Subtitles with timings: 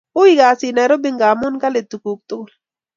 [0.21, 2.51] Ui kasit nairobi ngamun kali tukuk tugul